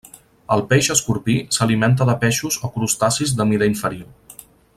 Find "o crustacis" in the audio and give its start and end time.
2.69-3.35